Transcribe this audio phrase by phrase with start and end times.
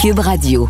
[0.00, 0.68] Cube Radio.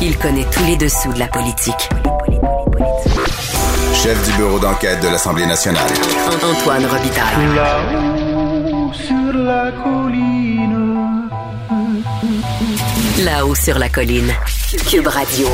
[0.00, 1.88] Il connaît tous les dessous de la politique.
[3.92, 5.90] Chef du bureau d'enquête de l'Assemblée nationale.
[6.44, 7.56] Antoine Robitaille.
[7.56, 11.28] Là-haut sur la colline.
[13.24, 14.32] Là-haut sur la colline.
[14.88, 15.48] Cube Radio.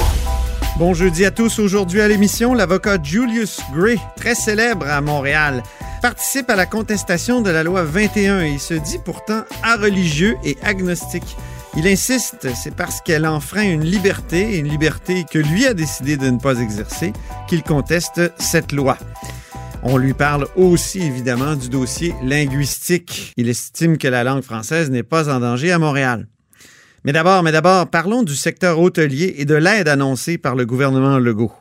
[0.77, 1.59] Bon jeudi à tous.
[1.59, 5.63] Aujourd'hui à l'émission, l'avocat Julius Gray, très célèbre à Montréal,
[6.01, 9.43] participe à la contestation de la loi 21 et il se dit pourtant
[9.81, 11.37] religieux et agnostique.
[11.77, 16.29] Il insiste, c'est parce qu'elle enfreint une liberté, une liberté que lui a décidé de
[16.29, 17.13] ne pas exercer,
[17.49, 18.99] qu'il conteste cette loi.
[19.83, 23.33] On lui parle aussi évidemment du dossier linguistique.
[23.37, 26.27] Il estime que la langue française n'est pas en danger à Montréal.
[27.05, 31.19] Mais d'abord, mais d'abord, parlons du secteur hôtelier et de l'aide annoncée par le gouvernement
[31.19, 31.53] Legault.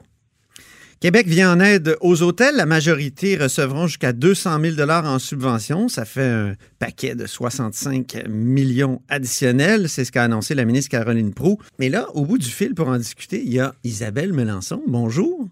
[1.00, 2.58] Québec vient en aide aux hôtels.
[2.58, 5.88] La majorité recevront jusqu'à 200 000 en subvention.
[5.88, 9.88] Ça fait un paquet de 65 millions additionnels.
[9.88, 11.58] C'est ce qu'a annoncé la ministre Caroline Proux.
[11.80, 14.82] Mais là, au bout du fil pour en discuter, il y a Isabelle Melançon.
[14.88, 15.48] Bonjour.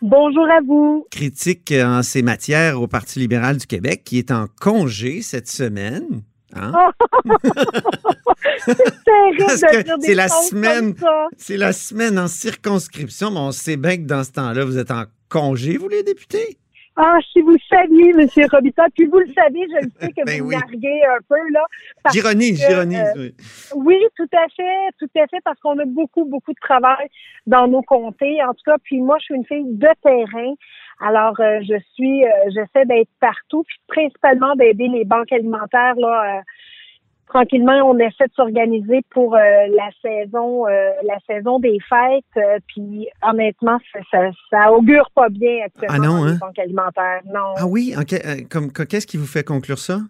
[0.00, 1.06] Bonjour à vous.
[1.10, 6.22] Critique en ces matières au Parti libéral du Québec qui est en congé cette semaine.
[6.56, 6.72] Hein?
[8.58, 11.26] c'est terrible Parce de que dire des c'est la choses semaine- comme ça.
[11.36, 14.90] C'est la semaine en circonscription, mais on sait bien que dans ce temps-là, vous êtes
[14.90, 16.56] en congé, vous les députés?
[16.96, 18.26] Ah, si vous saviez, M.
[18.52, 20.56] Robita, puis vous le savez, je le sais que Ben vous oui.
[20.56, 21.64] narguez un peu, là.
[22.12, 22.98] J'ironise, j'ironise.
[23.16, 23.34] euh, oui.
[23.76, 27.08] Oui, tout à fait, tout à fait, parce qu'on a beaucoup, beaucoup de travail
[27.46, 28.42] dans nos comtés.
[28.42, 30.54] En tout cas, puis moi, je suis une fille de terrain.
[31.00, 36.38] Alors, euh, je suis, euh, j'essaie d'être partout, puis principalement d'aider les banques alimentaires, là.
[36.38, 36.40] euh,
[37.26, 42.44] tranquillement, on essaie de s'organiser pour la saison, la saison des fêtes.
[42.66, 44.18] puis honnêtement, ça, ça,
[44.50, 46.38] ça augure pas bien actuellement Ah non, dans les hein?
[46.40, 47.20] banques alimentaires.
[47.26, 47.54] Non.
[47.56, 47.94] Ah oui,
[48.50, 50.00] comme, que- qu'est-ce qui vous fait conclure ça?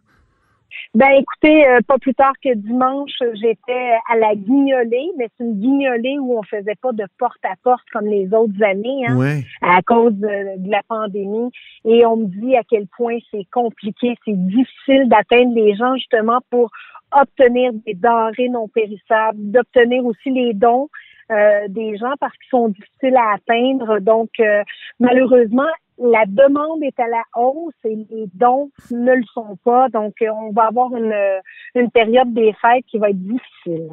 [0.94, 5.54] Ben écoutez, euh, pas plus tard que dimanche, j'étais à la guignolée, mais c'est une
[5.60, 9.42] guignolée où on faisait pas de porte à porte comme les autres années, hein, Ouais.
[9.62, 11.50] à cause de, de la pandémie.
[11.84, 16.38] Et on me dit à quel point c'est compliqué, c'est difficile d'atteindre les gens justement
[16.50, 16.70] pour
[17.12, 20.88] obtenir des denrées non périssables, d'obtenir aussi les dons.
[21.32, 24.00] euh, des gens parce qu'ils sont difficiles à atteindre.
[24.00, 24.64] Donc, euh,
[24.98, 29.88] malheureusement, la demande est à la hausse et les dons ne le sont pas.
[29.90, 31.38] Donc, euh, on va avoir une, euh,
[31.74, 33.90] une période des fêtes qui va être difficile.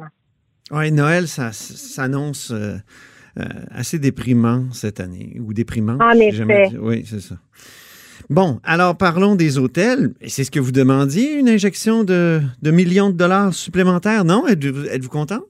[0.70, 2.76] Ouais, Noël, ça s'annonce euh,
[3.38, 5.98] euh, assez déprimant cette année, ou déprimant.
[6.00, 6.68] En jamais effet.
[6.70, 6.80] dire.
[6.82, 7.36] Oui, c'est ça.
[8.30, 10.12] Bon, alors parlons des hôtels.
[10.26, 14.46] C'est ce que vous demandiez, une injection de, de millions de dollars supplémentaires, non?
[14.46, 15.40] Êtes-vous content?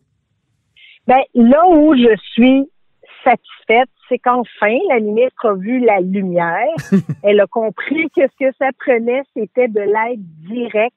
[1.09, 2.69] Ben, là où je suis
[3.25, 6.67] satisfaite, c'est qu'enfin, la ministre a vu la lumière.
[7.23, 10.97] Elle a compris que ce que ça prenait, c'était de l'aide directe.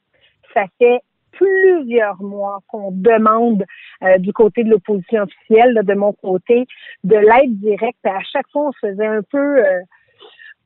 [0.54, 1.02] Ça fait
[1.32, 3.66] plusieurs mois qu'on demande
[4.04, 6.66] euh, du côté de l'opposition officielle, là, de mon côté,
[7.04, 8.06] de l'aide directe.
[8.06, 9.82] À chaque fois, on se faisait un peu euh,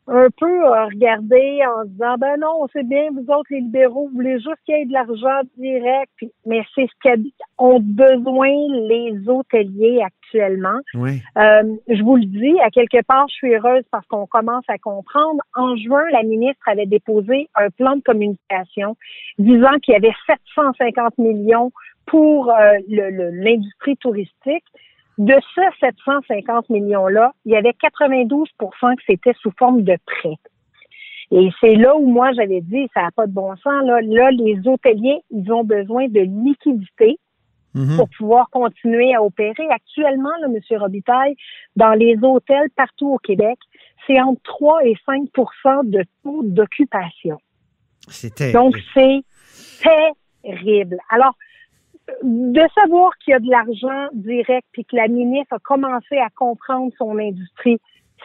[0.08, 3.62] un peu euh, regarder en se disant ben non, on sait bien, vous autres les
[3.62, 7.10] libéraux, vous voulez juste qu'il y ait de l'argent direct, Puis- mais c'est ce
[7.58, 8.50] qu'ont besoin
[8.88, 10.80] les hôteliers actuellement.
[10.94, 11.22] Oui.
[11.38, 14.78] Euh, je vous le dis, à quelque part, je suis heureuse parce qu'on commence à
[14.78, 15.42] comprendre.
[15.56, 18.96] En juin, la ministre avait déposé un plan de communication
[19.40, 21.72] disant qu'il y avait 750 millions
[22.06, 24.64] pour euh, l'industrie touristique.
[25.18, 30.36] De ce 750 millions-là, il y avait 92% que c'était sous forme de prêt.
[31.32, 33.84] Et c'est là où moi j'avais dit, ça n'a pas de bon sens.
[33.86, 37.18] Là, là, les hôteliers, ils ont besoin de liquidité
[37.76, 37.98] Mhm.
[37.98, 39.68] pour pouvoir continuer à opérer.
[39.70, 40.80] Actuellement, là, M.
[40.80, 41.36] Robitaille,
[41.76, 43.60] dans les hôtels partout au Québec,
[44.08, 47.38] c'est entre 3 et 5% de taux d'occupation.
[48.08, 48.54] C'était.
[48.54, 49.24] Donc, c'est
[49.84, 50.98] terrible.
[51.10, 51.36] Alors,
[52.24, 56.30] de savoir qu'il y a de l'argent direct puis que la ministre a commencé à
[56.36, 57.80] comprendre son industrie,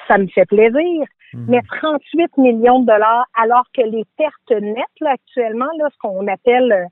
[0.09, 1.05] ça me fait plaisir.
[1.33, 6.27] Mais 38 millions de dollars, alors que les pertes nettes là, actuellement, là, ce qu'on
[6.27, 6.85] appelle euh,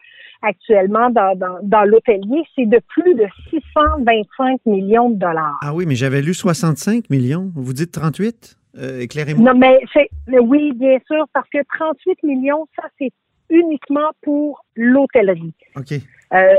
[0.42, 5.58] actuellement dans, dans, dans l'hôtelier, c'est de plus de 625 millions de dollars.
[5.62, 7.50] Ah oui, mais j'avais lu 65 millions.
[7.56, 8.56] Vous dites 38?
[8.78, 9.52] Euh, Éclairez-moi.
[9.52, 13.10] Non, mais c'est mais oui, bien sûr, parce que 38 millions, ça, c'est
[13.50, 15.54] uniquement pour l'hôtellerie.
[15.76, 15.94] OK.
[16.34, 16.54] Euh,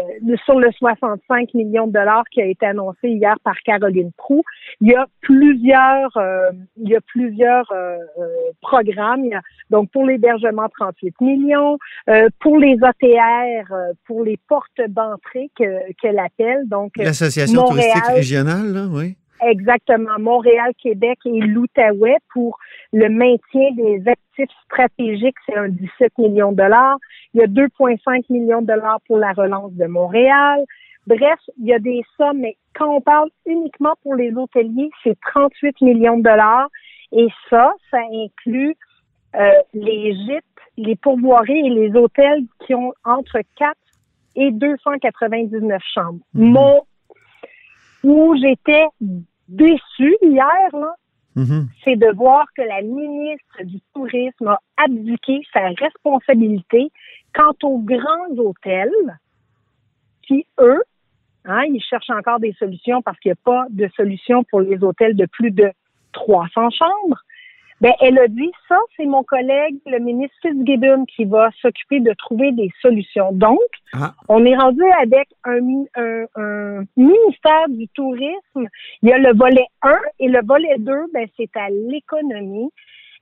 [0.46, 4.42] sur le 65 millions de dollars qui a été annoncé hier par Caroline Proux,
[4.82, 8.28] il y a plusieurs, euh, il y a plusieurs euh, euh,
[8.62, 9.26] programmes.
[9.26, 11.78] Il y a, donc pour l'hébergement 38 millions,
[12.10, 16.68] euh, pour les OTR, euh, pour les portes d'entrée que qu'elle appelle.
[16.68, 19.18] Donc L'association touristique régionale, là, oui.
[19.42, 20.20] Exactement.
[20.20, 22.58] Montréal, Québec et l'Outaouais pour
[22.94, 26.98] le maintien des actifs stratégiques, c'est un 17 millions de dollars.
[27.34, 30.64] Il y a 2,5 millions de dollars pour la relance de Montréal.
[31.08, 35.18] Bref, il y a des sommes, mais quand on parle uniquement pour les hôteliers, c'est
[35.32, 36.68] 38 millions de dollars.
[37.12, 38.76] Et ça, ça inclut
[39.36, 40.44] euh, les gîtes,
[40.78, 43.76] les pourvoiries et les hôtels qui ont entre 4
[44.36, 46.20] et 299 chambres.
[46.34, 46.52] Mhm.
[46.52, 46.82] Mon
[48.04, 48.86] où j'étais
[49.48, 50.94] déçue hier, là,
[51.36, 51.68] Mhm.
[51.84, 56.92] c'est de voir que la ministre du Tourisme a abdiqué sa responsabilité
[57.34, 59.20] quant aux grands hôtels
[60.24, 60.82] qui, eux,
[61.46, 64.84] hein, ils cherchent encore des solutions parce qu'il n'y a pas de solution pour les
[64.84, 65.72] hôtels de plus de
[66.14, 67.22] 300 chambres.
[67.82, 72.12] Ben, elle a dit, ça, c'est mon collègue, le ministre Fitzgibbon, qui va s'occuper de
[72.14, 73.32] trouver des solutions.
[73.32, 73.60] Donc,
[73.94, 74.14] Ah.
[74.28, 75.60] on est rendu avec un,
[75.96, 78.68] un- un ministère du tourisme.
[79.02, 82.70] Il y a le volet 1 et le volet 2, ben, c'est à l'économie.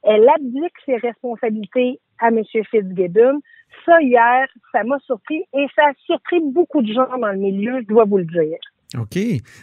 [0.03, 2.41] Elle abdique ses responsabilités à M.
[2.71, 3.39] Fitzgibbon.
[3.85, 7.81] Ça, hier, ça m'a surpris et ça a surpris beaucoup de gens dans le milieu,
[7.81, 8.57] je dois vous le dire.
[8.95, 9.17] OK.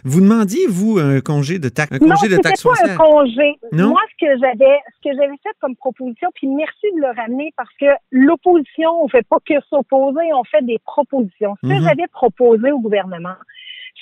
[0.04, 2.96] Vous demandiez, vous, un congé de taxe, un non, congé de c'était taxe pas un
[2.96, 3.54] congé.
[3.72, 3.88] Non?
[3.90, 7.50] Moi, ce que j'avais, ce que j'avais fait comme proposition, puis merci de le ramener
[7.56, 11.54] parce que l'opposition, on fait pas que s'opposer, on fait des propositions.
[11.62, 11.82] Ce que Mhm.
[11.84, 13.36] j'avais proposé au gouvernement,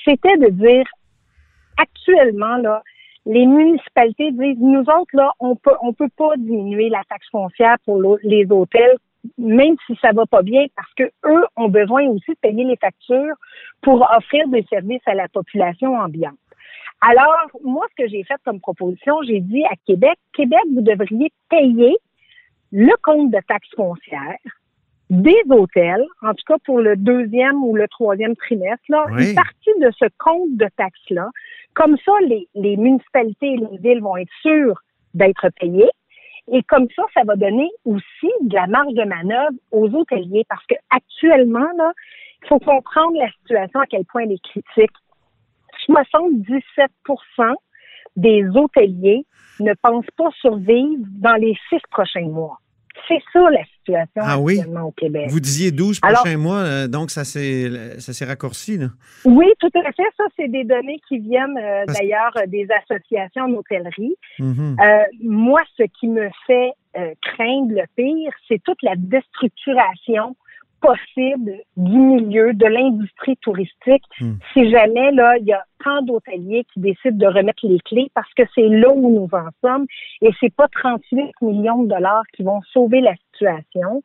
[0.04, 0.86] c'était de dire,
[1.76, 2.82] actuellement, là,
[3.24, 7.76] les municipalités disent, nous autres, là, on peut, on peut pas diminuer la taxe foncière
[7.84, 8.96] pour les hôtels,
[9.38, 12.76] même si ça va pas bien, parce que eux ont besoin aussi de payer les
[12.76, 13.34] factures
[13.82, 16.34] pour offrir des services à la population ambiante.
[17.00, 21.32] Alors, moi, ce que j'ai fait comme proposition, j'ai dit à Québec, Québec, vous devriez
[21.50, 21.96] payer
[22.70, 24.38] le compte de taxe foncière
[25.10, 29.28] des hôtels, en tout cas pour le deuxième ou le troisième trimestre, là, Oui.
[29.28, 31.28] une partie de ce compte de taxe-là.
[31.74, 34.80] Comme ça, les, les municipalités et les villes vont être sûres
[35.12, 35.90] d'être payées.
[36.50, 40.64] Et comme ça, ça va donner aussi de la marge de manœuvre aux hôteliers parce
[40.66, 41.70] que actuellement,
[42.42, 44.90] il faut comprendre la situation à quel point elle est critique.
[45.88, 47.54] 77%
[48.16, 49.24] des hôteliers
[49.60, 52.58] ne pensent pas survivre dans les six prochains mois.
[53.08, 54.58] C'est ça la situation Ah oui?
[54.58, 55.26] actuellement au Québec.
[55.28, 58.86] Vous disiez 12 Alors- prochains mois, euh, donc ça s'est ça s'est raccourci, là.
[59.24, 60.02] Oui, tout à fait.
[60.16, 64.14] Ça, c'est des données qui viennent euh, Parce- d'ailleurs euh, des associations d'hôtellerie.
[64.38, 64.76] Mhm.
[64.80, 66.72] Euh, moi, ce qui me fait
[67.22, 70.36] craindre le pire, c'est toute la déstructuration
[70.82, 74.34] possible du milieu, de l'industrie touristique, Hmm.
[74.52, 78.32] si jamais là il y a tant d'hôteliers qui décident de remettre les clés parce
[78.34, 79.86] que c'est là où nous en sommes
[80.20, 84.02] et c'est pas 38 millions de dollars qui vont sauver la situation.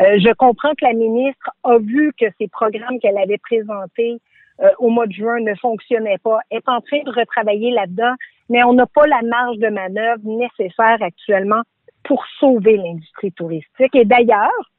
[0.00, 4.18] Euh, je comprends que la ministre a vu que ces programmes qu'elle avait présentés
[4.60, 8.14] euh, au mois de juin ne fonctionnaient pas, est en train de retravailler là-dedans,
[8.48, 11.62] mais on n'a pas la marge de manœuvre nécessaire actuellement
[12.04, 13.94] pour sauver l'industrie touristique.
[13.94, 14.70] Et d'ailleurs,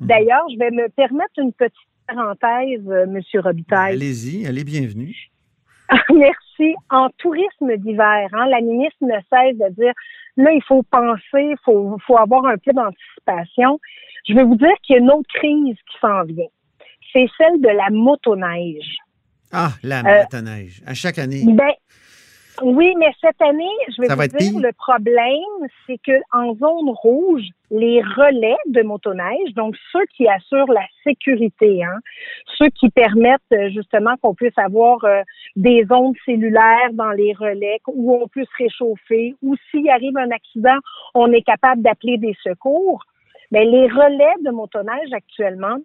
[0.00, 1.74] d'ailleurs, je vais me permettre une petite
[2.06, 3.94] parenthèse, euh, Monsieur Robitaille.
[3.94, 5.16] Allez-y, allez, bienvenue.
[6.12, 6.74] Merci.
[6.90, 9.92] En tourisme d'hiver, hein, la ministre ne cesse de dire
[10.36, 13.80] là, il faut penser, il faut, faut avoir un peu d'anticipation.
[14.28, 16.46] Je vais vous dire qu'il y a une autre crise qui s'en vient.
[17.12, 18.96] C'est celle de la motoneige.
[19.52, 20.80] Ah, la Euh, motoneige.
[20.86, 21.42] À chaque année.
[21.46, 21.72] Ben,
[22.62, 24.60] oui, mais cette année, je vais Ça vous dire, pire?
[24.60, 30.72] le problème, c'est que en zone rouge, les relais de motoneige, donc ceux qui assurent
[30.72, 31.98] la sécurité, hein,
[32.58, 35.22] ceux qui permettent euh, justement qu'on puisse avoir euh,
[35.56, 40.30] des ondes cellulaires dans les relais où on peut se réchauffer, ou s'il arrive un
[40.30, 40.78] accident,
[41.14, 43.04] on est capable d'appeler des secours.
[43.52, 45.78] Mais les relais de motoneige actuellement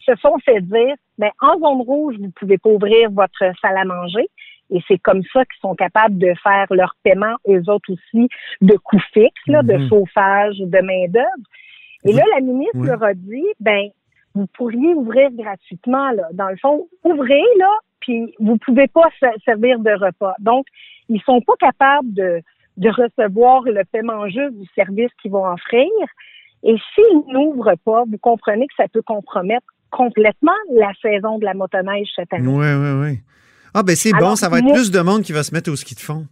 [0.00, 3.84] se font fait dire, ben, en zone rouge, vous pouvez pas ouvrir votre salle à
[3.84, 4.28] manger.
[4.74, 8.28] Et c'est comme ça qu'ils sont capables de faire leur paiement, eux autres aussi,
[8.60, 9.88] de coûts fixes, là, de Mhm.
[9.88, 11.26] chauffage, de main-d'œuvre.
[12.04, 12.14] Et Oui.
[12.14, 12.86] là, la ministre Oui.
[12.88, 13.88] leur a dit, ben,
[14.34, 16.28] vous pourriez ouvrir gratuitement, là.
[16.32, 20.34] Dans le fond, ouvrez, là, puis vous pouvez pas se- servir de repas.
[20.40, 20.66] Donc,
[21.08, 22.40] ils sont pas capables de,
[22.78, 25.86] de recevoir le paiement juste du service qu'ils vont offrir.
[26.64, 31.52] Et s'ils n'ouvrent pas, vous comprenez que ça peut compromettre complètement la saison de la
[31.54, 32.48] motoneige cette année.
[32.48, 33.18] Oui, oui, oui.
[33.74, 35.70] Ah, ben c'est bon, ça va être moi- plus de monde qui va se mettre
[35.70, 36.26] au ski de fond.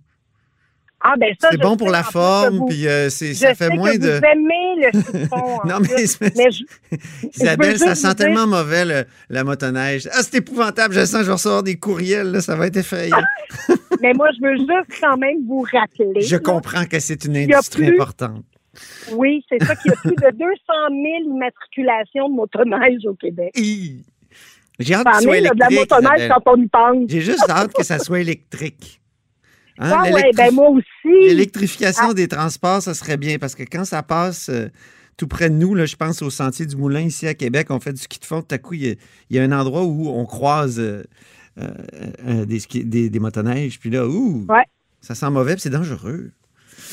[1.02, 3.96] Ah, ben ça, C'est bon pour la forme, vous- puis euh, c'est- ça fait moins
[3.96, 4.18] de.
[4.18, 5.60] Vous aimez le citron.
[5.64, 6.96] en Non, plus, mais c'est- mais je-
[7.40, 10.06] Isabelle, ça sent dire- tellement mauvais, le- la motoneige.
[10.12, 10.92] Ah, c'est épouvantable.
[10.94, 12.30] Je sens que je vais recevoir des courriels.
[12.32, 13.16] Là, ça va être effrayant.
[14.02, 16.20] mais moi, je veux juste quand même vous rappeler.
[16.20, 18.44] Je là, comprends que c'est une industrie plus- importante.
[19.12, 20.38] Oui, c'est ça qu'il y a plus de 200
[20.90, 23.52] 000 immatriculations de motoneige au Québec.
[24.80, 25.78] J'ai hâte en soit électrique.
[25.78, 26.32] motoneige Isabelle.
[26.44, 27.04] quand on y pense.
[27.08, 28.96] J'ai juste hâte que ça soit électrique.
[29.82, 30.84] Hein, Ah ouais, ben moi aussi.
[31.28, 32.14] L'électrification Ah.
[32.14, 34.68] des transports, ça serait bien parce que quand ça passe euh,
[35.16, 37.80] tout près de nous, là, je pense au Sentier du Moulin ici à Québec, on
[37.80, 38.42] fait du ski de fond.
[38.42, 38.94] Tout à coup, il y a,
[39.30, 41.02] il y a un endroit où on croise euh,
[41.58, 43.80] euh, des, ski- des, des motoneiges.
[43.80, 44.64] Puis là, ouh, Ouais.
[45.00, 46.30] ça sent mauvais c'est dangereux.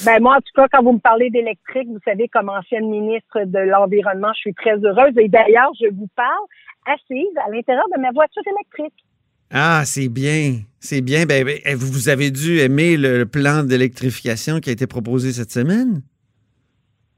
[0.06, 3.42] Ben moi, en tout cas, quand vous me parlez d'électrique, vous savez, comme ancienne ministre
[3.46, 5.14] de l'Environnement, je suis très heureuse.
[5.18, 6.46] Et d'ailleurs, je vous parle
[6.94, 9.04] assise à l'intérieur de ma voiture électrique.
[9.52, 10.60] Ah, c'est bien.
[10.80, 11.26] C'est bien.
[11.26, 15.52] Ben, ben, eh, vous avez dû aimer le plan d'électrification qui a été proposé cette
[15.52, 16.02] semaine?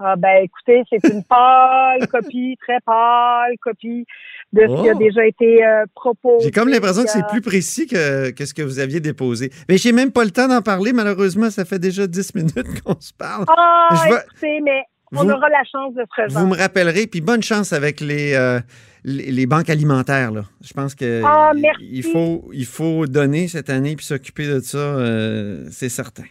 [0.02, 4.06] Ah ben écoutez, c'est une pâle copie, très pâle copie
[4.54, 4.98] de ce qui a Oh.
[4.98, 6.46] déjà été euh, proposé.
[6.46, 9.52] J'ai comme l'impression que c'est Euh, plus précis que, que ce que vous aviez déposé.
[9.68, 11.50] Mais j'ai même pas le temps d'en parler, malheureusement.
[11.50, 13.44] Ça fait déjà 10 minutes qu'on se parle.
[13.50, 16.40] Ah, Je écoutez, mais on Vous- aura la chance de se.
[16.40, 18.60] Vous me rappellerez, puis bonne chance avec les, euh,
[19.04, 20.32] les, les banques alimentaires.
[20.32, 20.44] Là.
[20.62, 21.52] Je pense que Ah,
[21.82, 26.24] il, faut, il faut donner cette année puis s'occuper de ça, euh, c'est certain.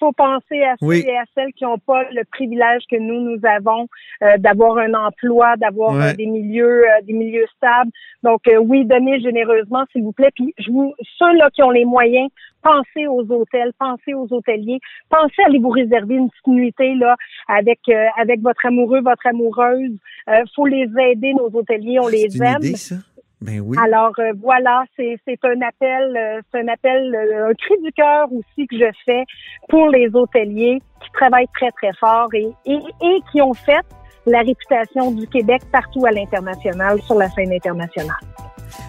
[0.00, 1.04] Il faut penser à ceux Oui.
[1.06, 3.88] et à celles qui n'ont pas le privilège que nous, nous avons
[4.22, 6.10] euh, d'avoir un emploi, d'avoir Ouais.
[6.10, 7.90] euh, des milieux euh, des milieux stables.
[8.22, 10.30] Donc, euh, oui, donnez généreusement, s'il vous plaît.
[10.34, 12.28] Puis, je vous, ceux-là qui ont les moyens,
[12.62, 14.78] pensez aux hôtels, pensez aux hôteliers,
[15.10, 17.16] pensez à aller vous réserver une petite nuitée là,
[17.48, 19.96] avec, euh, avec votre amoureux, votre amoureuse.
[20.28, 22.58] Euh, faut les aider, nos hôteliers, on les aime.
[22.62, 22.96] idée, ça?
[23.40, 23.76] Ben oui.
[23.82, 27.92] Alors euh, voilà, c'est c'est un appel, euh, c'est un appel, euh, un cri du
[27.92, 29.24] cœur aussi que je fais
[29.68, 33.84] pour les hôteliers qui travaillent très très fort et, et, et qui ont fait
[34.26, 38.16] la réputation du Québec partout à l'international, sur la scène internationale.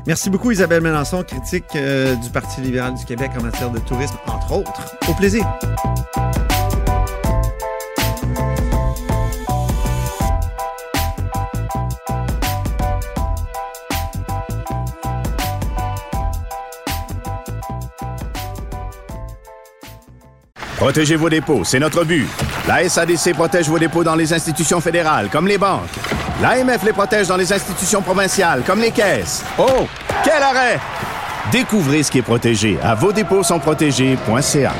[0.08, 4.58] Merci beaucoup, Isabelle Mélenchon, critique du Parti libéral du Québec en matière de tourisme, entre
[4.58, 4.98] autres.
[5.10, 5.46] Au plaisir.
[20.79, 22.25] Protégez vos dépôts, c'est notre but.
[22.65, 25.89] La SADC protège vos dépôts dans les institutions fédérales, comme les banques.
[26.41, 29.43] L'AMF les protège dans les institutions provinciales, comme les caisses.
[29.57, 29.86] Oh,
[30.24, 30.79] quel arrêt!
[31.51, 34.74] Découvrez ce qui est protégé à vos dépôts sont protégés.ca.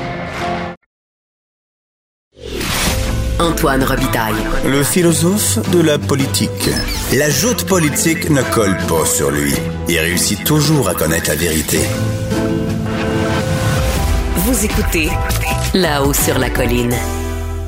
[3.39, 4.35] Antoine Robitaille.
[4.65, 6.69] Le philosophe de la politique.
[7.13, 9.53] La joute politique ne colle pas sur lui.
[9.89, 11.79] Il réussit toujours à connaître la vérité.
[14.46, 15.10] Vous écoutez
[15.74, 16.93] là-haut sur la colline.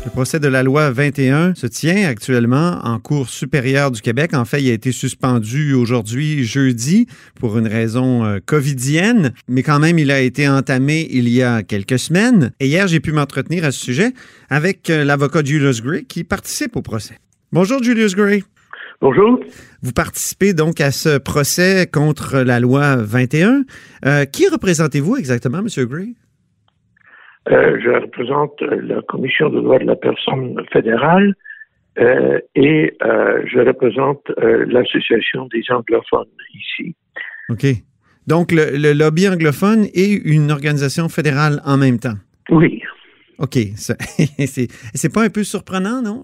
[0.05, 4.33] Le procès de la loi 21 se tient actuellement en Cour supérieure du Québec.
[4.33, 9.79] En fait, il a été suspendu aujourd'hui, jeudi, pour une raison euh, covidienne, mais quand
[9.79, 12.53] même, il a été entamé il y a quelques semaines.
[12.61, 14.13] Et hier, j'ai pu m'entretenir à ce sujet
[14.49, 17.17] avec euh, l'avocat Julius Gray qui participe au procès.
[17.51, 18.45] Bonjour, Julius Gray.
[19.01, 19.41] Bonjour.
[19.81, 23.65] Vous participez donc à ce procès contre la loi 21.
[24.05, 25.85] Euh, qui représentez-vous exactement, M.
[25.85, 26.15] Gray?
[27.49, 31.33] Euh, je représente euh, la Commission des droits de la personne fédérale
[31.97, 36.95] euh, et euh, je représente l'Association des anglophones ici.
[37.49, 37.65] OK.
[38.27, 42.17] Donc, le, le lobby anglophone et une organisation fédérale en même temps?
[42.49, 42.81] Oui.
[43.39, 43.57] OK.
[43.75, 46.23] C'est pas un peu surprenant, non?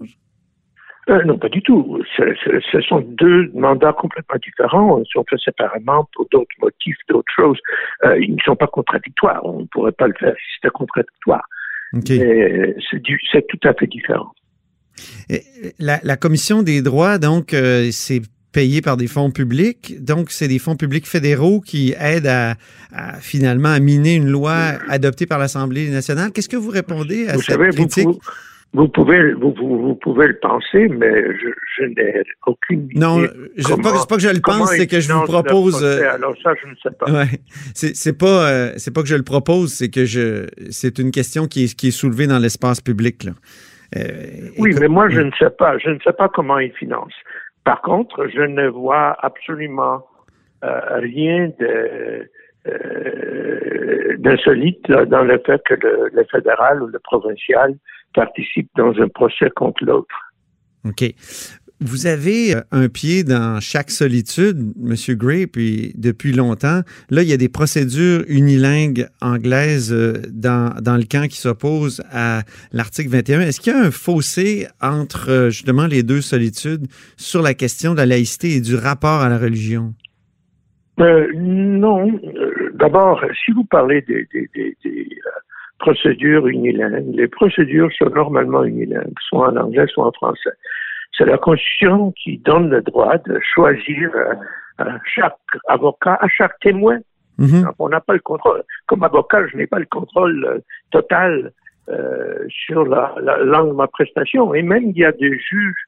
[1.10, 2.02] Euh, non, pas du tout.
[2.16, 4.98] Ce, sont deux mandats complètement différents.
[4.98, 7.58] Ils sont faits séparément pour d'autres motifs, d'autres choses.
[8.04, 9.40] Euh, ils ne sont pas contradictoires.
[9.44, 11.44] On ne pourrait pas le faire si c'était contradictoire.
[11.92, 14.32] Mais c'est tout à fait différent.
[15.30, 15.42] Et
[15.78, 18.20] La, la Commission des droits, donc, euh, c'est
[18.52, 20.02] payé par des fonds publics.
[20.04, 22.54] Donc, c'est des fonds publics fédéraux qui aident à,
[22.92, 24.54] à, finalement à miner une loi
[24.88, 26.32] adoptée par l'Assemblée nationale.
[26.32, 28.04] Qu'est-ce que vous répondez à Vous cette savez, critique?
[28.04, 28.18] vous,
[28.74, 31.48] vous pouvez, vous, vous, vous pouvez le penser, mais je,
[31.78, 32.98] je n'ai aucune idée.
[33.00, 33.20] Non,
[33.56, 35.82] je c'est pas, pas que je le pense, c'est que je vous propose.
[35.82, 37.10] euh, Alors ça, je ne sais pas.
[37.10, 37.40] Ouais.
[37.74, 41.10] C'est c'est pas euh, c'est pas que je le propose, c'est que je c'est une
[41.12, 43.32] question qui est, qui est soulevée dans l'espace public là.
[43.96, 45.78] Euh, Oui, mais moi, je ne sais pas.
[45.78, 47.14] Je ne sais pas comment ils financent.
[47.64, 50.04] Par contre, je ne vois absolument
[50.62, 52.28] euh, rien de
[52.66, 57.74] euh, d'insolite là, dans le fait que le, le fédéral ou le provincial
[58.14, 60.14] participe dans un procès contre l'autre.
[60.84, 61.04] OK.
[61.80, 66.80] Vous avez euh, un pied dans chaque solitude, Monsieur Gray, puis depuis longtemps.
[67.08, 72.02] Là, il y a des procédures unilingues anglaises euh, dans, dans le camp qui s'opposent
[72.10, 73.42] à l'article 21.
[73.42, 77.92] Est-ce qu'il y a un fossé entre euh, justement les deux solitudes sur la question
[77.92, 79.94] de la laïcité et du rapport à la religion?
[80.98, 82.20] Euh, non.
[82.74, 85.08] D'abord, si vous parlez des, des, des, des
[85.78, 90.50] procédures unilingues, les procédures sont normalement unilingues, soit en anglais, soit en français.
[91.16, 94.10] C'est la Constitution qui donne le droit de choisir
[94.78, 95.36] à chaque
[95.68, 96.98] avocat, à chaque témoin.
[97.38, 97.62] Mhm.
[97.62, 98.62] Donc, on n'a pas le contrôle.
[98.86, 100.58] Comme avocat, je n'ai pas le contrôle euh,
[100.90, 101.52] total
[101.88, 104.54] euh, sur la, la langue de ma prestation.
[104.54, 105.84] Et même, il y a des juges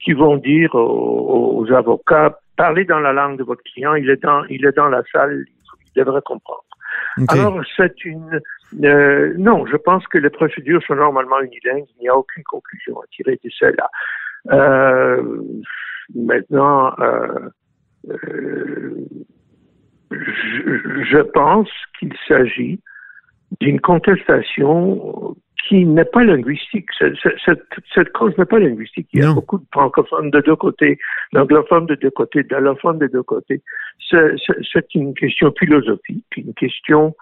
[0.00, 4.22] qui vont dire aux, aux avocats, parlez dans la langue de votre client, il est
[4.22, 6.64] dans, il est dans la salle, il devrait comprendre.
[7.28, 8.40] Alors, c'est une...
[8.82, 11.86] euh, non, je pense que les procédures sont normalement unilingues.
[11.98, 13.90] Il n'y a aucune conclusion à tirer de cela.
[14.50, 15.42] Euh,
[16.14, 17.48] maintenant, euh,
[18.10, 19.06] euh,
[20.10, 22.80] je pense qu'il s'agit
[23.60, 25.36] d'une contestation
[25.66, 26.88] qui n'est pas linguistique.
[26.98, 27.62] C'est- Cette,
[27.94, 29.08] cette cause n'est pas linguistique.
[29.12, 29.34] Il y a Non.
[29.34, 30.98] beaucoup de francophones de deux côtés,
[31.32, 33.62] d'anglophones de deux côtés, d'allophones de deux côtés.
[34.10, 37.14] C'est une question philosophique, une question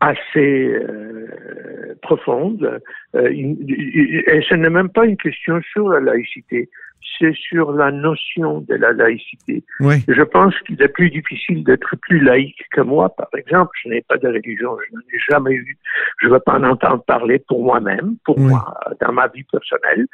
[0.00, 2.80] assez euh, profonde.
[3.16, 6.68] Euh, une- et ce n'est même pas une question sur la laïcité,
[7.18, 9.62] c'est sur la notion de la laïcité.
[9.80, 9.96] Oui.
[10.08, 13.70] Je pense qu'il est plus difficile d'être plus laïque que moi, par exemple.
[13.82, 15.78] Je n'ai pas de religion, je n'en ai jamais eu.
[16.20, 18.46] Je ne veux pas en entendre parler pour moi-même, pour Oui.
[18.46, 20.06] moi, dans ma vie personnelle.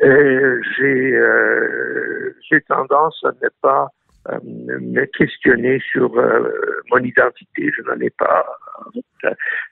[0.00, 2.34] J'ai euh,
[2.68, 3.88] tendance à ne pas
[4.28, 6.50] euh, me questionner sur euh,
[6.90, 7.70] mon identité.
[7.76, 8.44] Je n'en ai pas.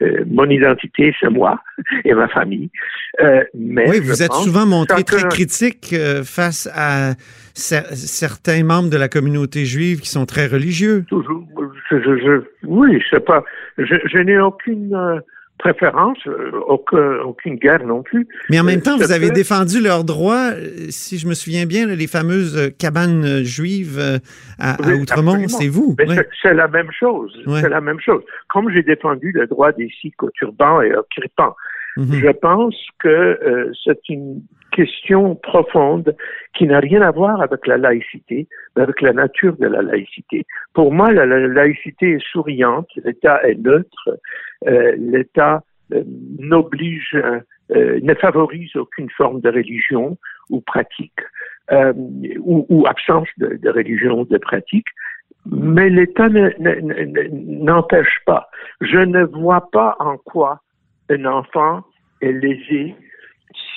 [0.03, 1.61] Euh, mon identité, c'est moi
[2.05, 2.69] et ma famille.
[3.23, 7.13] Euh, mais Oui, je vous êtes souvent montré très critique euh, face à
[7.55, 11.05] cer- certains membres de la communauté juive qui sont très religieux.
[11.09, 11.45] toujours.
[11.91, 13.45] Je, je, je- oui, c'est pas.
[13.79, 14.93] Je, je n'ai aucune
[15.59, 18.29] préférence, euh, aucun- aucune guerre non plus.
[18.51, 21.35] Mais en même Euh, temps, vous avez peut- défendu leurs droits, euh, si je me
[21.35, 24.19] souviens bien, les fameuses euh, cabanes euh, juives euh,
[24.59, 25.97] à, à Oui, Outremont, c'est vous.
[25.99, 26.17] Ouais.
[26.43, 27.33] c'est- la même chose.
[27.61, 28.23] C'est la même chose.
[28.49, 31.55] Comme j'ai défendu le droit des Sikhs au turban et au kirpan,
[31.97, 32.13] Mhm.
[32.13, 36.15] je pense que euh, c'est une question profonde
[36.55, 40.45] qui n'a rien à voir avec la laïcité, mais avec la nature de la laïcité.
[40.75, 44.19] Pour moi, la, la laïcité est souriante, l'État est neutre,
[44.67, 45.63] euh, l'État
[45.95, 46.03] euh,
[46.39, 50.19] n'oblige, euh, ne favorise aucune forme de religion
[50.51, 51.21] ou pratique,
[51.73, 51.93] euh,
[52.41, 54.87] ou, ou absence de, de religion ou de pratique.
[55.47, 58.51] Mais l'État ne- ne- ne- n'empêche pas.
[58.81, 60.61] Je ne vois pas en quoi
[61.11, 61.83] un enfant
[62.21, 62.95] est lésé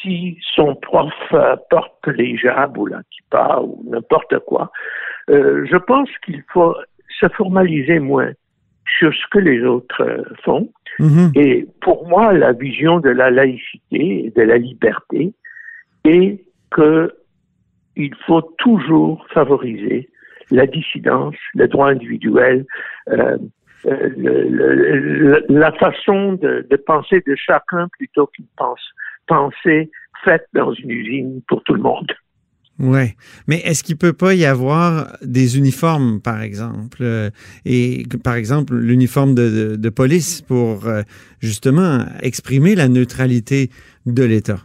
[0.01, 4.71] si son prof euh, porte les hijab ou la kippa ou n'importe quoi.
[5.29, 6.75] Euh, je pense qu'il faut
[7.19, 8.31] se formaliser moins
[8.97, 10.69] sur ce que les autres euh, font.
[10.99, 11.31] Mhm.
[11.35, 15.33] Et pour moi, la vision de la laïcité et de la liberté
[16.03, 17.13] est que
[17.95, 20.09] il faut toujours favoriser
[20.51, 22.65] la dissidence, le droit individuel,
[23.09, 23.37] euh,
[23.85, 28.47] euh, la façon de, penser de chacun plutôt qu'une
[29.27, 29.89] pensée
[30.23, 32.11] faite dans une usine pour tout le monde.
[32.79, 33.13] Oui.
[33.47, 37.29] Mais est-ce qu'il peut pas y avoir des uniformes, par exemple, euh,
[37.65, 41.01] et par exemple l'uniforme de police pour euh,
[41.41, 43.69] justement exprimer la neutralité
[44.05, 44.59] de l'État?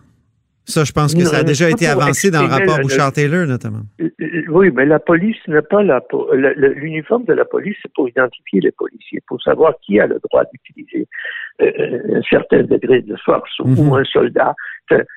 [0.67, 3.47] Ça, je pense que Non, ça a déjà été avancé dans le rapport la- Bouchard-Taylor,
[3.47, 3.83] notamment.
[4.01, 8.09] Euh, euh, Oui, mais la police n'est pas le- L'uniforme de la police, c'est pour
[8.09, 11.07] identifier les policiers, pour savoir qui a le droit d'utiliser
[11.61, 13.79] euh, un certain degré de force ou, Mhm.
[13.89, 14.55] ou un soldat.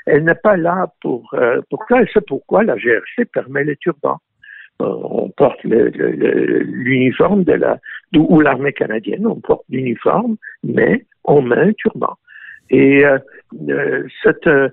[0.06, 1.30] Elle n'est pas là pour.
[1.34, 4.20] Euh, pour ça, et c'est pourquoi la GRC permet les turbans.
[4.82, 7.80] Euh, On porte l'uniforme de la
[8.16, 12.16] ou l'armée canadienne, on porte l'uniforme, mais on met un turban.
[12.70, 13.18] Et euh,
[13.70, 14.70] euh, c'est euh,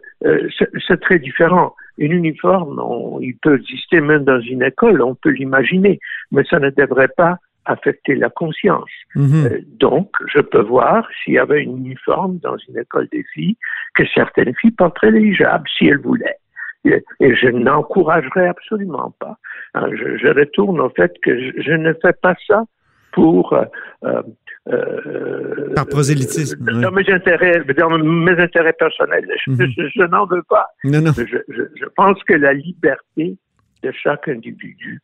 [0.59, 1.75] c'est- très différent.
[1.99, 6.01] Une uniforme, on- il peut exister même dans une école, on peut l'imaginer,
[6.33, 8.91] mais ça ne devrait pas affecter la conscience.
[9.15, 9.47] Mhm.
[9.47, 13.57] Euh, donc, je peux voir s'il y avait une uniforme dans une école des filles,
[13.95, 16.37] que certaines filles porteraient les hijabs si elles voulaient.
[16.85, 19.39] Et, et je n'encouragerais absolument pas.
[19.75, 22.65] Hein, je, je retourne au fait que je, je ne fais pas ça
[23.13, 24.21] pour euh,
[24.69, 27.03] euh, euh, Par prosélytisme, dans ouais.
[27.05, 29.27] mes intérêts, dans mes intérêts personnels.
[29.47, 29.67] Je, Mhm.
[29.77, 30.67] je- je n'en veux pas.
[30.85, 31.13] Non, non.
[31.17, 33.37] Je, je- je pense que la liberté
[33.83, 35.01] de chaque individu,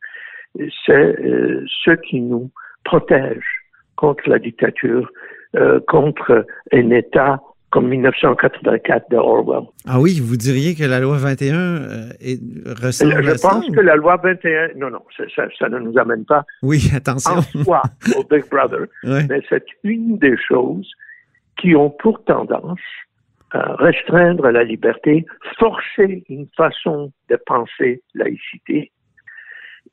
[0.85, 2.49] c'est euh, ce qui nous
[2.83, 3.45] protège
[3.95, 5.07] contre la dictature,
[5.55, 7.39] euh, contre un État
[7.71, 9.63] comme 1984 de Orwell.
[9.87, 12.39] Ah oui, vous diriez que la loi 21 euh, est,
[12.83, 13.49] ressemble Je à ça?
[13.49, 16.91] pense que la loi 21, non, non, ça, ça, ça ne nous amène pas Oui,
[16.95, 17.31] attention.
[17.37, 17.81] en soi
[18.17, 19.25] au Big Brother, Ouais.
[19.29, 20.89] mais c'est une des choses
[21.57, 22.79] qui ont pour tendance
[23.51, 25.25] à restreindre la liberté,
[25.59, 28.91] forcer une façon de penser laïcité.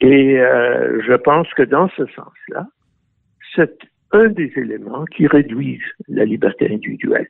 [0.01, 2.67] Et euh, je pense que dans ce sens-là,
[3.55, 3.79] c'est
[4.13, 7.27] un des éléments qui réduisent la liberté individuelle.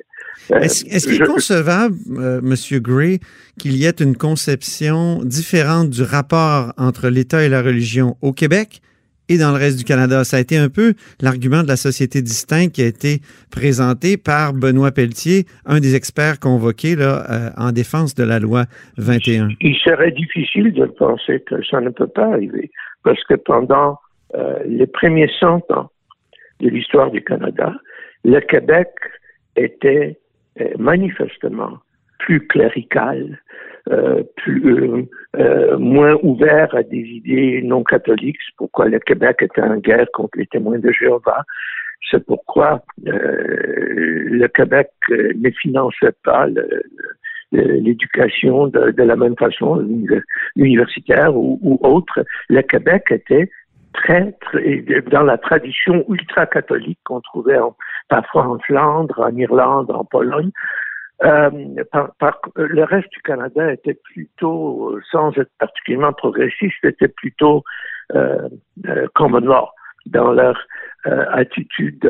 [0.53, 3.19] Euh, Est-ce qu'il est concevable, euh, Monsieur Gray,
[3.59, 8.81] qu'il y ait une conception différente du rapport entre l'État et la religion au Québec
[9.29, 10.23] et dans le reste du Canada?
[10.23, 13.19] Ça a été un peu l'argument de la société distincte qui a été
[13.51, 18.65] présenté par Benoît Pelletier, un des experts convoqués là, euh, en défense de la loi
[18.99, 19.49] 21.
[19.61, 22.71] il serait difficile de penser que ça ne peut pas arriver,
[23.03, 23.99] parce que pendant
[24.35, 25.91] euh, les premiers 100 ans
[26.61, 27.75] de l'histoire du Canada,
[28.25, 28.89] le Québec
[29.57, 30.19] était
[30.61, 31.79] euh, manifestement
[32.19, 33.41] plus clérical,
[33.91, 38.39] euh, plus euh, moins ouvert à des idées non catholiques.
[38.45, 41.45] C'est pourquoi le Québec était en guerre contre les témoins de Jéhovah.
[42.11, 46.47] C'est pourquoi le Québec ne finançait pas
[47.53, 49.85] l'éducation de, la même façon,
[50.57, 52.25] universitaire ou, ou autre.
[52.49, 53.51] Le Québec était
[54.03, 57.77] très, très dans la tradition ultra-catholique qu'on trouvait en-
[58.09, 60.53] parfois en Flandre, en Irlande, en Pologne.
[61.25, 61.51] Euh,
[62.55, 67.65] le reste du Canada était plutôt, euh, sans être particulièrement progressiste, était plutôt
[68.15, 68.49] euh,
[68.87, 69.69] euh, common law
[70.07, 70.57] dans leur
[71.43, 72.05] attitude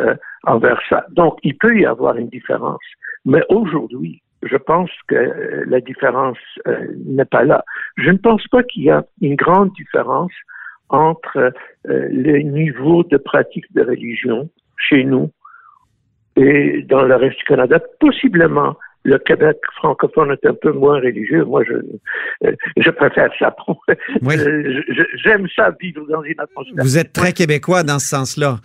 [0.44, 1.00] envers ça.
[1.10, 2.86] Donc, il peut y avoir une différence.
[3.24, 5.22] Mais aujourd'hui, je pense que
[5.66, 6.38] la différence
[7.06, 7.64] n'est pas là.
[7.96, 10.32] Je ne pense pas qu'il y a une grande différence
[10.90, 15.30] entre euh, le niveau de pratique de religion chez nous
[16.36, 17.80] et dans le reste du Canada.
[18.00, 21.44] Possiblement, le Québec francophone est un peu moins religieux.
[21.44, 21.74] Moi, je,
[22.46, 23.54] euh, je préfère ça.
[24.22, 24.36] Oui.
[24.38, 24.82] Euh,
[25.22, 26.74] J'aime ça vivre dans une atmosphère.
[26.78, 28.58] Vous êtes très québécois dans ce sens-là.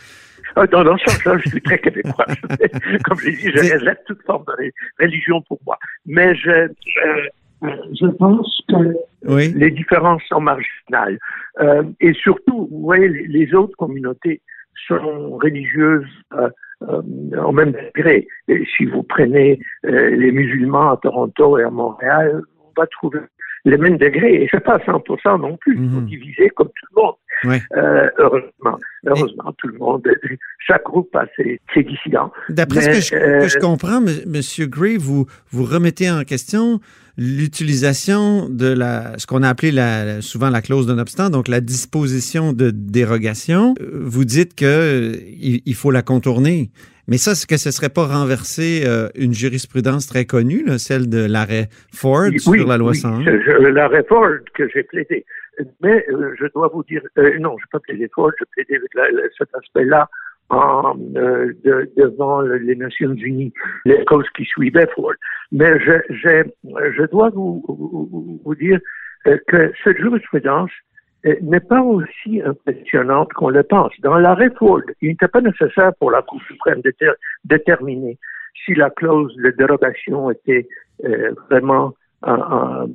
[0.56, 2.26] Ah, Dans, dans ce sens-là, je suis très québécois.
[3.06, 5.78] Comme je l'ai dit, je rejette toute forme de religion pour moi.
[6.06, 6.68] Mais je, euh,
[8.00, 8.96] je pense que
[9.26, 9.54] Oui.
[9.56, 11.18] les différences sont marginales.
[11.62, 14.42] Euh, et surtout, vous voyez, les, autres communautés
[14.88, 16.50] sont religieuses euh,
[16.90, 17.02] euh,
[17.44, 18.28] au même degré.
[18.48, 23.20] Et si vous prenez euh, les musulmans à Toronto et à Montréal, on va trouver
[23.66, 24.44] les mêmes degrés.
[24.44, 25.78] Et c'est pas 100% non plus.
[25.78, 26.06] Ils sont Mhm.
[26.06, 27.16] divisés comme tout le monde.
[27.76, 30.08] Euh, heureusement, heureusement, tout le monde,
[30.60, 32.32] chaque groupe a ses, ses dissidents.
[32.50, 34.70] D'après ce que je, euh, que je comprends, M.
[34.70, 36.80] Gray, vous, vous remettez en question
[37.18, 41.62] l'utilisation de la, ce qu'on a appelé la, souvent la clause d'un obstant, donc la
[41.62, 43.76] disposition de dérogation.
[43.82, 46.72] Euh, Vous dites que euh, il, faut la contourner.
[47.08, 51.10] Mais ça, est-ce que ce serait pas renverser euh, une jurisprudence très connue, là, celle
[51.10, 53.24] de l'arrêt Ford sur la loi oui, 101?
[53.26, 55.26] c'est- je- la réforme que j'ai plaidé.
[55.82, 58.76] Mais euh, je dois vous dire, euh, non, je n'ai pas plaidé Ford, je plaidé
[58.78, 60.10] avec la- la- cet aspect-là
[60.50, 63.54] en, euh, de- devant le- les Nations Unies,
[63.86, 65.14] les causes qui suivaient Ford.
[65.52, 68.80] Mais je, j'ai- je dois vous, vous, vous dire
[69.28, 70.72] euh, que cette jurisprudence
[71.26, 73.94] euh, n'est pas aussi impressionnante qu'on le pense.
[74.02, 77.14] Dans l'arrêt Ford, il n'était pas nécessaire pour la Cour suprême de déter-
[77.46, 78.18] déterminer
[78.66, 80.68] si la clause de dérogation était
[81.06, 82.88] euh, vraiment en- en,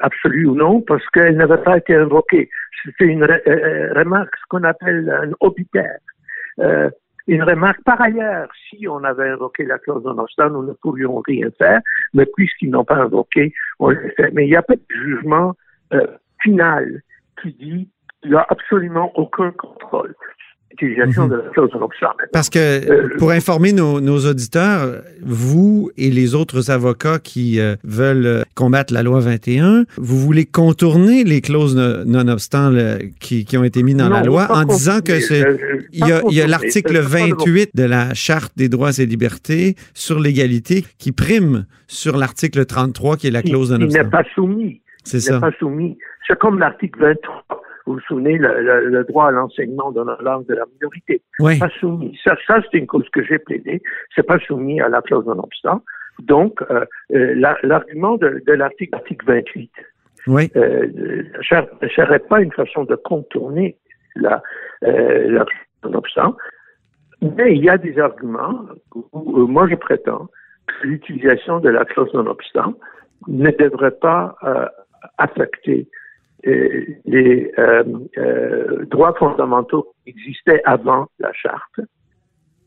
[0.00, 2.48] absolue ou non, parce qu'elle n'avait pas été invoquée.
[2.84, 5.98] C'était une re- remarque, ce qu'on appelle un obitaire.
[6.60, 6.90] Euh,
[7.26, 11.20] une remarque par ailleurs, si on avait invoqué la clause non obstant, nous ne pourrions
[11.26, 11.80] rien faire,
[12.14, 14.30] mais puisqu'ils n'ont pas invoqué, on le fait.
[14.32, 15.54] Mais il n'y a pas de jugement
[15.92, 16.06] euh,
[16.40, 17.02] final
[17.42, 17.88] qui dit
[18.22, 20.14] qu'il n'y a absolument aucun contrôle.
[20.82, 21.28] Mhm.
[21.28, 21.70] de la clause.
[22.32, 27.76] Parce que, Euh, pour informer nos, nos auditeurs, vous et les autres avocats qui euh,
[27.84, 33.44] veulent euh, combattre la loi 21, vous voulez contourner les clauses no- non-obstant le- qui,
[33.44, 35.44] qui ont été mises dans la loi en disant que c'est...
[35.92, 37.36] Il y a, l'article c'est pas le mot.
[37.38, 43.16] 28 de la Charte des droits et libertés sur l'égalité qui prime sur l'article 33
[43.16, 44.10] qui est la clause il, il n'est non-obstant.
[44.10, 44.80] pas soumis.
[45.04, 45.40] C'est Il n'est ça.
[45.40, 45.96] pas soumis.
[46.26, 47.44] C'est comme l'article 23.
[47.86, 51.22] Vous vous souvenez, le, le- le droit à l'enseignement dans la langue de la minorité.
[51.38, 51.58] Oui.
[51.58, 52.18] Pas soumis.
[52.24, 53.80] Ça, ça c'est une cause que j'ai plaidée.
[54.14, 55.82] C'est pas soumis à la clause non-obstant.
[56.20, 59.70] Donc, euh, euh, la- l'argument de, de l'article article 28
[60.26, 60.50] Oui.
[60.56, 60.86] euh,
[61.82, 63.76] ne serait pas une façon de contourner
[64.16, 64.42] la,
[64.84, 66.36] euh, la clause non-obstant.
[67.22, 68.60] Mais il y a des arguments
[68.94, 70.28] où, euh, moi je prétends
[70.66, 72.74] que l'utilisation de la clause non-obstant
[73.28, 74.66] ne devrait pas euh,
[75.18, 75.95] affecter euh,
[76.44, 77.84] les euh,
[78.18, 81.80] euh, droits fondamentaux qui existaient avant la charte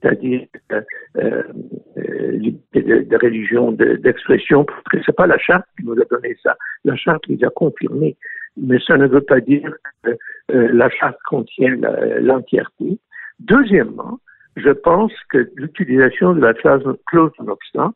[0.01, 0.82] c'est-à-dire euh,
[1.17, 5.99] euh, liberté de, de religion, de- d'expression, parce que c'est pas la charte qui nous
[5.99, 6.55] a donné ça.
[6.86, 8.15] La charte les a confirmés,
[8.58, 11.75] mais ça ne veut pas dire que euh, la charte contient
[12.21, 12.99] l'entièreté.
[13.39, 14.19] Deuxièmement,
[14.55, 17.93] je pense que l'utilisation de la clause, clause non-obstant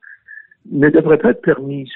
[0.72, 1.92] ne devrait pas être permise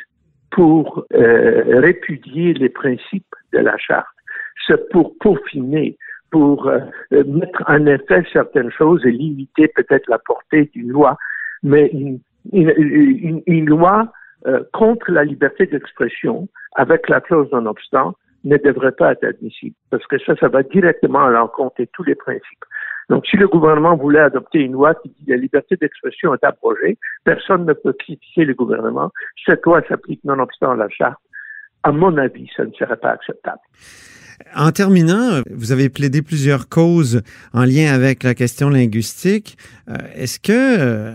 [0.58, 4.08] pour euh, répudier les principes de la charte.
[4.66, 5.96] C'est pour peaufiner,
[6.32, 6.80] pour euh,
[7.12, 11.16] mettre en effet certaines choses et limiter peut-être la portée d'une loi.
[11.62, 12.20] Mais une,
[12.52, 14.12] une, une- une loi
[14.48, 20.06] euh, contre la liberté d'expression avec la clause non-obstant ne devrait pas être admissible parce
[20.08, 22.66] que ça, ça va directement à l'encontre de tous les principes.
[23.10, 26.98] Donc, si le gouvernement voulait adopter une loi qui dit la liberté d'expression est abrogée,
[27.24, 29.12] personne ne peut critiquer le gouvernement.
[29.46, 31.20] Cette loi s'applique nonobstant la charte.
[31.84, 33.62] À mon avis, ça ne serait pas acceptable.
[34.56, 37.22] En terminant, vous avez plaidé plusieurs causes
[37.54, 39.58] en lien avec la question linguistique.
[39.90, 41.12] Euh, Est-ce que, euh,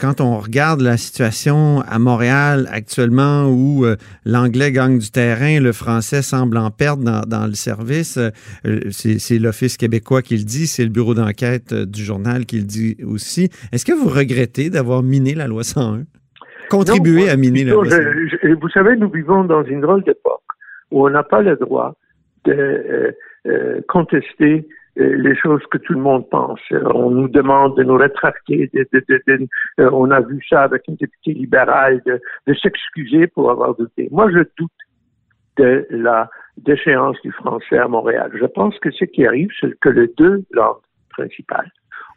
[0.00, 5.72] quand on regarde la situation à Montréal actuellement où euh, l'anglais gagne du terrain, le
[5.72, 8.18] français semble en perdre dans, dans le service,
[8.90, 12.96] c'est l'Office québécois qui le dit, c'est le bureau d'enquête du journal qui le dit
[13.04, 13.50] aussi.
[13.72, 16.04] Est-ce que vous regrettez d'avoir miné la loi 101?
[16.70, 17.98] Contribué Non, à miner la loi 101?
[18.00, 20.40] je- je- vous savez, nous vivons dans une drôle d'époque
[20.90, 21.94] où on n'a pas le droit
[22.44, 23.12] de euh,
[23.46, 24.66] euh, contester
[24.98, 26.60] euh, les choses que tout le monde pense.
[26.70, 28.70] On nous demande de nous rétracter.
[29.78, 34.08] on a vu ça avec une députée libérale, de s'excuser pour avoir douté.
[34.10, 34.70] Moi, je doute
[35.56, 38.30] de la déchéance du français à Montréal.
[38.38, 41.70] Je pense que ce qui arrive, c'est que les deux langues principales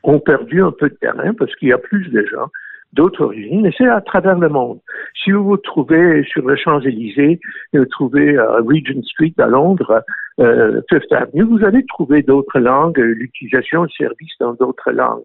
[0.04, 2.50] ont perdu un peu de terrain parce qu'il y a plus de gens
[2.96, 4.80] d'autres origines, et c'est à travers le monde.
[5.24, 7.40] Si vous vous trouvez sur les Champs-Élysées,
[7.74, 10.04] vous trouvez euh, Regent Street à Londres,
[10.40, 15.24] euh, Fifth Avenue, vous allez trouver d'autres langues, euh, l'utilisation de services dans d'autres langues.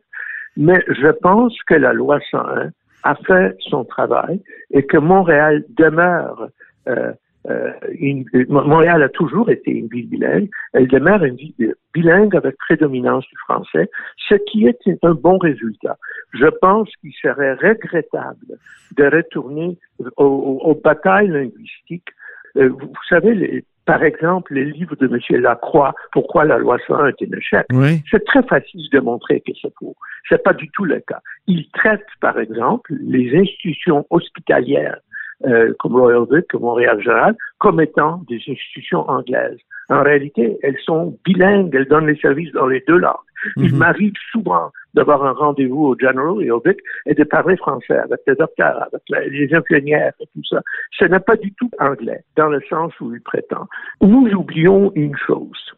[0.57, 2.71] Mais je pense que la loi 101
[3.03, 4.41] a fait son travail
[4.73, 6.49] et que Montréal demeure
[6.89, 7.13] euh,
[7.49, 10.51] euh, une- Montréal a toujours été une ville bilingue.
[10.75, 13.89] Elle demeure une ville bilingue avec prédominance du français,
[14.29, 15.97] ce qui est un bon résultat.
[16.35, 18.59] Je pense qu'il serait regrettable
[18.97, 22.09] de retourner aux, aux- aux batailles linguistiques.
[22.57, 25.41] Euh, vous, vous savez, les- par exemple, les livres de M.
[25.41, 28.03] Lacroix, Pourquoi la loi 101 est un échec, Oui.
[28.11, 29.97] c'est très facile de montrer que c'est faux.
[30.29, 31.21] C'est pas du tout le cas.
[31.49, 34.99] Il traite, par exemple, les institutions hospitalières
[35.47, 39.59] euh, comme Royal Vic, comme Montréal Général, comme étant des institutions anglaises.
[39.89, 43.15] En réalité, elles sont bilingues, elles donnent les services dans les deux langues.
[43.57, 43.79] Il Mhm.
[43.79, 48.21] m'arrive souvent d'avoir un rendez-vous au General et au Vic et de parler français avec
[48.27, 50.61] les docteurs, avec les infirmières et tout ça.
[50.99, 53.67] Ce n'est pas du tout anglais, dans le sens où il prétend.
[54.01, 55.73] Nous oublions une chose.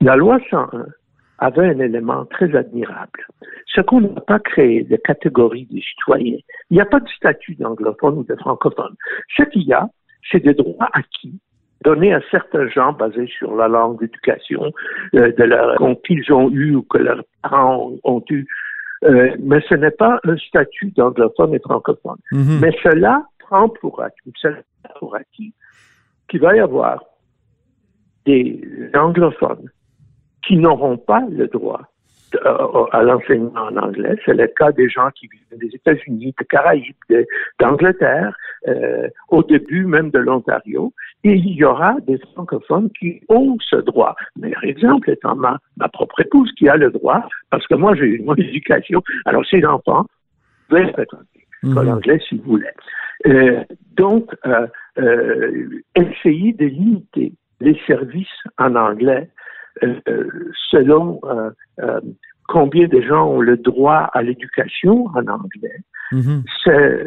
[0.00, 0.86] La loi 101
[1.38, 3.26] avait un élément très admirable.
[3.66, 6.38] Ce qu'on n'a pas créé de catégorie de citoyens.
[6.70, 8.94] Il n'y a pas de statut d'anglophone ou de francophone.
[9.36, 9.88] Ce qu'il y a,
[10.30, 11.38] c'est des droits acquis
[11.82, 14.72] donnés à certains gens basés sur la langue d'éducation
[15.14, 18.46] euh, de leur qu'ils ont eu ou que leurs parents ont, ont eu.
[19.04, 22.16] Euh, mais ce n'est pas un statut d'anglophone et francophone.
[22.32, 22.58] Mhm.
[22.62, 25.52] Mais cela prend pour acquis, cela prend pour acquis
[26.28, 27.04] qu'il va y avoir
[28.24, 29.68] des anglophones
[30.46, 31.82] qui n'auront pas le droit
[32.32, 34.16] de- euh, à l'enseignement en anglais.
[34.24, 36.94] C'est le cas des gens qui vivent des États-Unis, de Caraïbes,
[37.60, 38.36] d'Angleterre,
[38.68, 40.92] euh, au début même de l'Ontario.
[41.22, 44.14] Et il y aura des francophones qui ont ce droit.
[44.36, 47.94] Le meilleur exemple étant ma, ma propre épouse qui a le droit, parce que moi
[47.94, 49.02] j'ai eu mon éducation.
[49.24, 50.06] Alors ses enfants
[50.68, 51.92] peuvent fréquenter l'école Mhm.
[51.94, 52.74] anglaise s'ils voulaient.
[53.26, 53.62] Euh,
[53.96, 54.66] donc, euh,
[54.98, 58.26] euh, essayer de limiter les services
[58.58, 59.30] en anglais euh, euh,
[60.70, 62.00] selon euh, euh,
[62.48, 65.80] combien de gens ont le droit à l'éducation en anglais,
[66.12, 66.44] Mhm.
[66.62, 67.06] c'est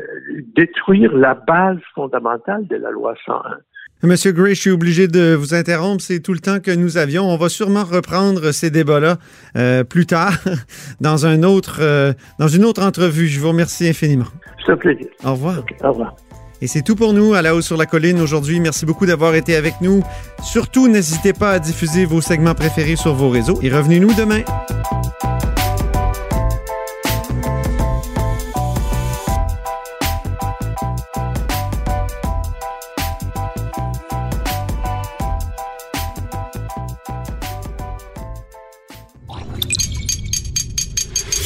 [0.56, 3.58] détruire la base fondamentale de la loi 101.
[4.04, 6.02] Monsieur Gray, je suis obligé de vous interrompre.
[6.02, 7.24] C'est tout le temps que nous avions.
[7.24, 9.18] On va sûrement reprendre ces débats-là
[9.56, 10.34] euh, plus tard
[11.02, 13.28] dans un autre, euh, dans une autre entrevue.
[13.28, 14.26] Je vous remercie infiniment.
[14.66, 15.08] C'est un plaisir.
[15.26, 15.64] Au revoir.
[15.84, 16.16] Au revoir.
[16.62, 18.60] Et c'est tout pour nous à la hausse sur la colline aujourd'hui.
[18.60, 20.04] Merci beaucoup d'avoir été avec nous.
[20.44, 24.42] Surtout, n'hésitez pas à diffuser vos segments préférés sur vos réseaux et revenez-nous demain.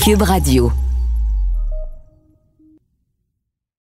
[0.04, 0.72] Cube Radio.